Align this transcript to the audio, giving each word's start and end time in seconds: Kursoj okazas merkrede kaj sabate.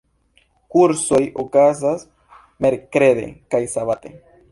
Kursoj 0.75 1.19
okazas 1.43 2.05
merkrede 2.67 3.29
kaj 3.53 3.61
sabate. 3.75 4.13